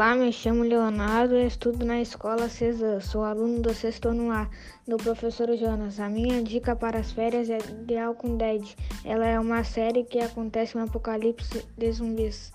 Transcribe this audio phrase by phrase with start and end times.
[0.00, 3.02] Olá, me chamo Leonardo estudo na escola Cesar.
[3.02, 4.48] Sou aluno do sexto ano A,
[4.88, 6.00] do professor Jonas.
[6.00, 8.62] A minha dica para as férias é The Walking Dead.
[9.04, 12.50] Ela é uma série que acontece um apocalipse de zumbis.